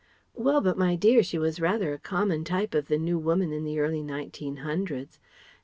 "Well, 0.33 0.61
but 0.61 0.79
my 0.79 0.95
dear, 0.95 1.21
she 1.21 1.37
was 1.37 1.59
rather 1.61 1.93
a 1.93 1.99
common 1.99 2.43
type 2.43 2.73
of 2.73 2.87
the 2.87 2.97
New 2.97 3.19
Woman 3.19 3.53
in 3.53 3.63
the 3.63 3.79
early 3.79 4.01
nineteen 4.01 4.55
hundreds." 4.65 5.19